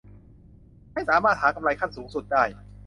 [0.93, 2.43] ไม่สามารถหากำไรขั้นสูงสุดได้